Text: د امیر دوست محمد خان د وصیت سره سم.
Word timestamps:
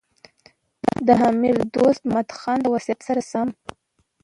د 1.07 1.09
امیر 1.29 1.55
دوست 1.75 2.01
محمد 2.09 2.27
خان 2.39 2.57
د 2.61 2.65
وصیت 2.73 2.99
سره 3.07 3.21
سم. 3.31 3.47